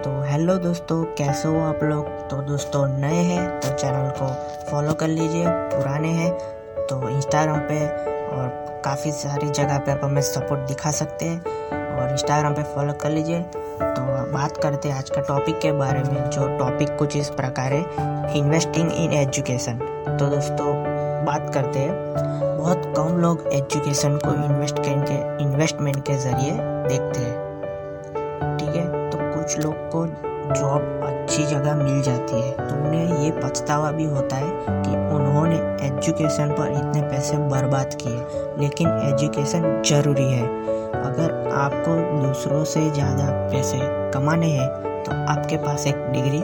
तो 0.00 0.10
हेलो 0.22 0.54
दोस्तों, 0.56 1.02
कैसे 1.14 1.48
हो 1.48 1.58
आप 1.60 1.82
लोग? 1.84 2.06
तो 2.28 2.36
दोस्तों, 2.42 2.86
नए 2.90 3.22
हैं 3.22 3.48
तो 3.60 3.72
चैनल 3.72 4.08
को 4.20 4.26
फॉलो 4.70 4.92
कर 4.92 5.08
लीजिए, 5.08 5.44
पुराने 5.46 6.08
हैं 6.08 6.30
तो 6.86 7.08
इंस्टाग्राम 7.08 7.58
पे 7.60 7.80
और 8.28 8.48
काफ़ी 8.84 9.10
सारी 9.12 9.48
जगह 9.48 9.78
पे 9.78 9.92
आप 9.92 10.00
हमें 10.04 10.20
सपोर्ट 10.22 10.60
दिखा 10.68 10.90
सकते 10.90 11.24
हैं। 11.24 11.40
और 11.96 12.10
इंस्टाग्राम 12.10 12.54
पे 12.54 12.62
फॉलो 12.74 12.92
कर 12.92 13.10
लीजिए। 13.10 13.40
तो 13.42 14.32
बात 14.32 14.56
करते 14.56 14.88
हैं 14.88 14.96
आज 14.98 15.10
का 15.10 15.20
टॉपिक 15.20 15.58
के 15.58 15.72
बारे 15.72 16.02
में, 16.02 16.30
जो 16.30 16.48
टॉपिक 16.58 16.96
कुछ 16.98 17.16
इस 17.16 17.30
प्रकार 17.32 17.72
है 17.72 18.38
इन्वेस्टिंग 18.38 18.92
इन 18.92 19.12
एजुकेशन 19.12 19.78
तो 20.20 20.26
दोस्तों, 20.26 20.72
बात 21.26 21.50
करते 21.54 21.78
हैं। 21.78 21.92
बहुत 22.56 22.92
कम 22.96 23.18
लोग 23.18 23.46
एजुकेशन 23.52 24.18
को 24.24 24.34
इन्वेस्ट 24.44 24.78
के 24.78 24.90
इन्वेस्टमेंट 25.44 26.02
के 26.06 26.18
ज़रिए 26.18 26.58
देखते 26.88 27.20
हैं। 27.20 27.49
कुछ 29.50 29.64
लोग 29.64 29.74
को 29.90 30.04
जॉब 30.54 31.00
अच्छी 31.04 31.44
जगह 31.44 31.74
मिल 31.76 32.00
जाती 32.02 32.40
है। 32.40 32.50
तो 32.58 32.74
उन्हें 32.76 33.18
ये 33.18 33.30
पछतावा 33.32 33.90
भी 33.92 34.04
होता 34.04 34.36
है 34.36 34.50
कि 34.66 34.90
उन्होंने 35.14 35.56
एजुकेशन 35.86 36.50
पर 36.50 36.70
इतने 36.70 37.02
पैसे 37.02 37.36
बर्बाद 37.48 37.96
किए। 38.02 38.60
लेकिन 38.60 38.88
एजुकेशन 39.04 39.82
ज़रूरी 39.86 40.30
है। 40.32 40.44
अगर 41.00 41.50
आपको 41.56 41.96
दूसरों 42.22 42.62
से 42.64 42.88
ज़्यादा 42.90 43.30
पैसे 43.50 43.78
कमाने 44.14 44.50
हैं 44.50 44.68
तो 45.04 45.12
आपके 45.32 45.56
पास 45.56 45.86
एक 45.86 46.06
डिग्री 46.12 46.42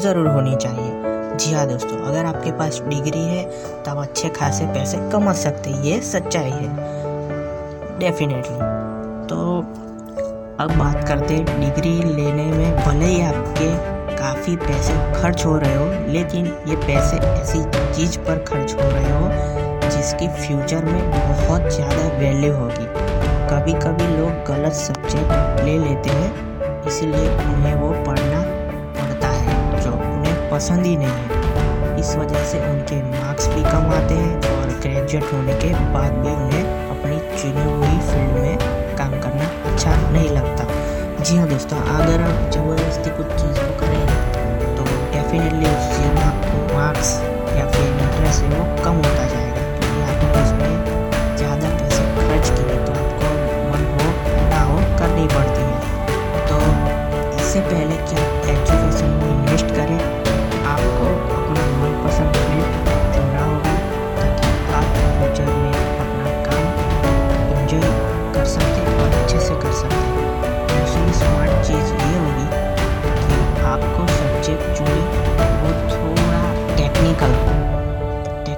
ज़रूर 0.00 0.28
होनी 0.28 0.56
चाहिए। 0.56 1.36
जी 1.36 1.52
हाँ 1.54 1.66
दोस्तों, 1.68 1.98
अगर 2.00 2.24
आपके 2.26 2.52
पास 2.58 2.82
डिग्री 2.88 3.24
है 3.26 3.44
तो 3.82 3.90
आप 3.90 3.98
अच्छे 3.98 4.28
खासे 4.30 4.66
पैसे 4.74 5.08
कमा 5.10 5.32
सकते 5.44 5.70
हैं। 5.70 5.82
ये 5.82 6.00
सच्चाई 6.04 6.50
है। 6.52 7.98
डेफिनेटली 7.98 8.58
तो 9.26 9.60
अब 10.60 10.70
बात 10.70 11.06
करते 11.08 11.34
हैं 11.34 11.60
डिग्री 11.60 11.90
लेने 11.90 12.44
में। 12.44 12.76
भले 12.76 13.06
ही 13.06 13.20
आपके 13.22 13.66
काफ़ी 14.16 14.54
पैसे 14.56 14.94
खर्च 15.14 15.44
हो 15.46 15.56
रहे 15.58 15.74
हो, 15.74 16.12
लेकिन 16.12 16.46
ये 16.68 16.76
पैसे 16.76 17.16
ऐसी 17.16 17.58
चीज़ 17.96 18.18
पर 18.18 18.38
खर्च 18.44 18.72
हो 18.74 18.80
रहे 18.82 19.10
हो, 19.10 19.90
जिसकी 19.90 20.28
फ्यूचर 20.36 20.84
में 20.84 21.10
बहुत 21.10 21.68
ज़्यादा 21.72 22.06
वैल्यू 22.18 22.52
होगी। 22.54 22.86
कभी 23.50 23.72
कभी 23.84 24.06
लोग 24.16 24.44
गलत 24.48 24.72
सब्जेक्ट 24.74 25.62
ले 25.64 25.76
लेते 25.78 26.10
हैं, 26.10 26.82
इसलिए 26.86 27.28
उन्हें 27.44 27.74
वो 27.74 27.90
पढ़ना 28.06 28.40
पड़ता 28.96 29.28
है, 29.28 29.82
जो 29.82 29.92
उन्हें 29.92 30.50
पसंद 30.50 30.86
ही 30.86 30.96
नहीं 30.96 31.08
है। 31.08 31.98
इस 32.00 32.16
वजह 32.16 32.44
से 32.44 32.66
उनके 32.70 33.02
मार्क्स 33.12 33.48
भी 33.48 33.62
कम 33.62 33.92
आते 33.94 34.14
हैं 34.14 34.56
और 34.56 34.78
ग्रेजुएट 34.80 35.32
होने 35.32 35.60
के 35.60 35.74
बाद 35.92 36.12
भी 36.14 36.34
उन्हें 36.34 36.85
जी 41.26 41.36
हाँ 41.36 41.46
दोस्तों 41.48 41.78
अगर 41.92 42.20
आप 42.22 42.50
ज़बरदस्ती 42.54 43.10
कुछ 43.16 43.30
चीज़ 43.40 43.56
को 43.60 43.72
करें 43.80 44.04
तो 44.76 44.84
डेफिनेटली 45.14 45.66
उस 45.70 45.88
चीज़ 45.94 46.12
में 46.14 46.22
आपको 46.22 46.74
मार्क्स 46.74 47.10
या 47.56 47.66
फिर 47.72 47.86
इंटरेस्ट 47.86 48.42
है 48.42 48.60
वो 48.60 48.84
कम 48.84 48.96
होता 48.96 49.26
जाएगा। 49.32 49.45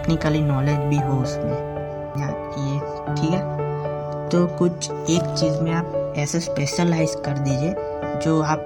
टेक्निकली 0.09 0.41
नॉलेज 0.41 0.79
भी 0.81 0.97
हो 0.97 1.17
उसमें। 1.23 1.57
या 2.19 2.29
ये, 2.59 2.79
ठीक 3.15 3.31
है? 3.31 3.41
तो 4.29 4.47
कुछ 4.57 4.91
एक 4.91 5.35
चीज़ 5.39 5.61
में 5.63 5.73
आप 5.73 6.15
ऐसे 6.17 6.41
स्पेशलाइज 6.41 7.15
कर 7.25 7.39
दीजिए, 7.39 7.75
जो 8.21 8.41
आप 8.43 8.59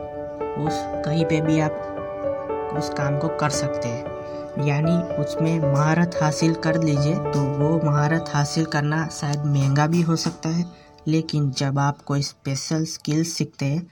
उस, 0.58 0.74
कहीं 1.04 1.24
पे 1.24 1.40
भी 1.40 1.58
आप 1.60 2.76
उस 2.78 2.90
काम 2.90 3.18
को 3.18 3.28
कर 3.28 3.50
सकते 3.50 3.88
हैं। 3.88 4.66
यानी 4.66 4.96
उसमें 5.14 5.58
महारत 5.72 6.18
हासिल 6.22 6.54
कर 6.54 6.82
लीजिए 6.82 7.14
तो 7.14 7.42
वो 7.58 7.74
महारत 7.84 8.30
हासिल 8.34 8.64
करना 8.64 9.06
शायद 9.12 9.44
महँगा 9.46 9.86
भी 9.86 10.02
हो 10.02 10.16
सकता 10.16 10.48
है, 10.48 10.64
लेकिन 11.06 11.50
जब 11.50 11.78
आप 11.78 12.02
कोई 12.02 12.22
स्पेशल 12.22 12.84
स्किल 12.84 13.24
सीखते 13.24 13.66
हैं, 13.66 13.86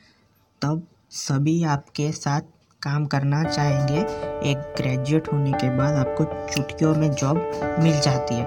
तब 0.63 0.87
सभी 1.11 1.63
आपके 1.65 2.11
साथ 2.13 2.41
काम 2.83 3.07
करना 3.07 3.43
चाहेंगे, 3.45 4.01
एक 4.51 4.59
ग्रेजुएट 4.77 5.33
होने 5.33 5.51
के 5.53 5.69
बाद 5.77 5.95
आपको 5.97 6.25
चुटकियों 6.53 6.95
में 6.95 7.11
जॉब 7.13 7.37
मिल 7.81 8.01
जाती 8.01 8.35
है। 8.35 8.47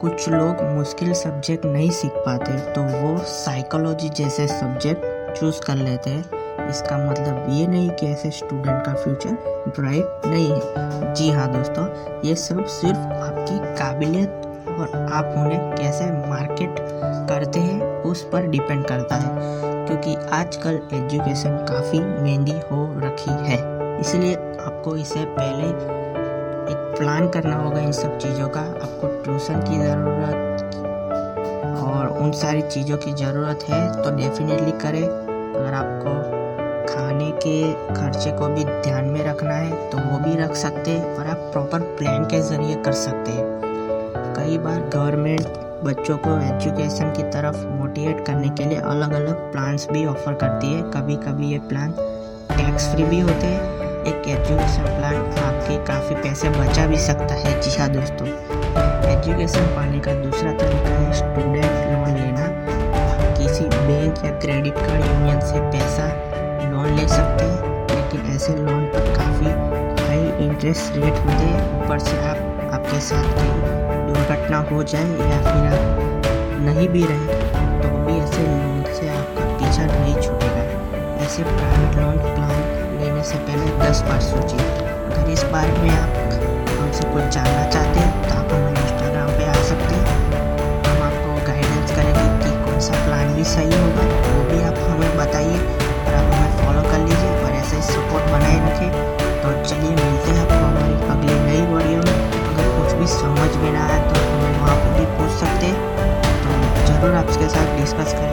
कुछ 0.00 0.28
लोग 0.28 0.62
मुश्किल 0.76 1.12
सब्जेक्ट 1.12 1.66
नहीं 1.66 1.90
सीख 1.90 2.12
पाते 2.26 2.58
तो 2.72 2.82
वो 2.82 3.16
साइकोलॉजी 3.24 4.08
जैसे 4.08 4.46
सब्जेक्ट 4.48 5.40
चूज़ 5.40 5.60
कर 5.60 5.76
लेते 5.76 6.10
हैं। 6.10 6.68
इसका 6.68 6.98
मतलब 7.10 7.46
ये 7.50 7.66
नहीं 7.66 7.90
कि 7.90 8.06
ऐसे 8.06 8.30
स्टूडेंट 8.30 8.84
का 8.86 8.94
फ्यूचर 8.94 9.32
ब्राइट 9.68 10.26
नहीं 10.26 10.50
है। 10.50 11.14
जी 11.14 11.30
हाँ 11.30 11.50
दोस्तों, 11.52 11.86
ये 12.22 12.34
सब 12.36 12.64
सिर्फ़ 12.66 12.98
आपकी 12.98 13.58
काबिलियत 13.78 14.66
और 14.68 14.96
आप 15.12 15.34
उन्हें 15.38 15.74
कैसे 15.76 16.10
मार्केट 16.28 16.76
करते 17.28 17.60
हैं, 17.60 17.80
उस 18.02 18.22
पर 18.22 18.46
डिपेंड 18.46 18.84
करता 18.86 19.16
है। 19.16 19.71
क्योंकि 19.86 20.14
आजकल 20.32 20.80
एजुकेशन 20.94 21.56
काफ़ी 21.68 22.00
महँगी 22.00 22.58
हो 22.70 22.84
रखी 22.98 23.30
है। 23.48 23.56
इसलिए 24.00 24.34
आपको 24.34 24.96
इसे 24.96 25.24
पहले 25.30 25.68
एक 26.72 26.94
प्लान 26.98 27.28
करना 27.28 27.56
होगा 27.56 27.80
इन 27.80 27.92
सब 27.92 28.18
चीज़ों 28.18 28.48
का। 28.48 28.60
आपको 28.60 29.08
ट्यूशन 29.22 29.60
की 29.60 29.78
ज़रूरत 29.78 30.38
और 31.84 32.18
उन 32.18 32.32
सारी 32.32 32.62
चीज़ों 32.64 32.96
की 32.98 33.12
ज़रूरत 33.14 33.64
है 33.68 34.02
तो 34.02 34.16
डेफिनेटली 34.16 34.72
करें। 34.80 35.02
अगर 35.02 35.74
आपको 35.74 36.12
खाने 36.86 37.30
के 37.44 37.72
खर्चे 37.94 38.30
को 38.32 38.46
भी 38.48 38.64
ध्यान 38.64 39.04
में 39.04 39.24
रखना 39.24 39.54
है 39.54 39.90
तो 39.90 39.98
वो 39.98 40.18
भी 40.18 40.34
रख 40.36 40.54
सकते 40.56 40.90
हैं 40.90 41.16
और 41.16 41.26
आप 41.26 41.50
प्रॉपर 41.52 41.80
प्लान 41.98 42.24
के 42.24 42.40
ज़रिए 42.42 42.74
कर 42.84 42.92
सकते 43.00 43.30
हैं। 43.30 43.44
कई 44.36 44.58
बार 44.58 44.80
गवर्नमेंट 44.94 45.46
बच्चों 45.84 46.16
को 46.16 46.30
एजुकेशन 46.40 47.08
की 47.12 47.22
तरफ़ 47.30 47.56
मोटिवेट 47.68 48.24
करने 48.26 48.48
के 48.48 48.64
लिए 48.64 48.78
अलग 48.80 49.12
अलग 49.12 49.38
प्लान्स 49.52 49.86
भी 49.90 50.04
ऑफ़र 50.06 50.34
करती 50.34 50.72
है। 50.72 50.82
कभी 50.92 51.16
कभी 51.16 51.50
ये 51.52 51.58
प्लान 51.68 51.90
टैक्स 52.50 52.86
फ्री 52.88 53.04
भी 53.04 53.18
होते 53.20 53.46
हैं। 53.46 54.04
एक 54.04 54.28
एजुकेशन 54.28 54.84
प्लान 54.84 55.14
आपके 55.14 55.76
काफ़ी 55.86 56.14
पैसे 56.16 56.50
बचा 56.50 56.86
भी 56.86 56.98
सकता 56.98 57.34
है। 57.34 57.60
जी 57.60 57.76
हाँ 57.78 57.88
दोस्तों 57.88 58.28
एजुकेशन 59.08 59.66
पाने 59.76 59.98
का 59.98 60.14
दूसरा 60.22 60.52
तरीका 60.52 60.94
है 60.94 61.12
स्टूडेंट 61.12 61.64
लोन 61.92 62.14
लेना। 62.14 62.46
आप 63.02 63.38
किसी 63.38 63.64
बैंक 63.64 64.24
या 64.24 64.38
क्रेडिट 64.38 64.78
कार्ड 64.78 65.04
यूनियन 65.04 65.40
से 65.42 65.60
पैसा 65.70 66.08
लोन 66.70 66.96
ले 66.96 67.08
सकते 67.08 67.44
हैं, 67.44 67.86
लेकिन 67.88 68.34
ऐसे 68.34 68.56
लोन 68.56 68.86
पर 68.86 69.14
काफ़ी 69.16 69.50
हाई 70.04 70.48
इंटरेस्ट 70.48 70.96
रेट 70.96 71.18
होते 71.18 71.44
हैं। 71.44 71.84
ऊपर 71.84 71.98
से 71.98 72.18
आप, 72.20 72.70
आपके 72.72 73.00
साथ 73.00 73.34
कहीं 73.34 73.81
दुर्घटना 74.22 74.58
हो 74.70 74.82
जाए 74.90 75.28
या 75.28 75.38
फिर 75.44 75.64
आप 75.68 76.26
नहीं 76.64 76.88
भी 76.88 77.02
रहे 77.04 77.38
तो 77.82 77.88
भी 78.04 78.12
ऐसे 78.18 78.42
लोन 78.42 78.82
से 78.94 79.08
आपका 79.10 79.44
पीछा 79.58 79.86
नहीं 79.86 80.14
छूटेगा। 80.16 80.62
ऐसे 81.24 81.42
प्राइवेट 81.42 81.96
लोन 81.96 82.18
प्लान 82.26 83.00
लेने 83.00 83.22
से 83.30 83.38
पहले 83.48 83.66
दस 83.80 84.02
बार 84.08 84.20
सोचिए। 84.20 84.66
अगर 85.06 85.30
इस 85.30 85.42
बारे 85.52 85.72
में 85.78 85.90
आप 85.90 86.12
हमसे 86.78 87.08
कुछ 87.12 87.34
जानना 87.34 87.64
चाहते 87.70 88.00
हैं 88.00 88.12
तो 88.22 88.34
आप 88.34 88.61
specified. 107.86 108.31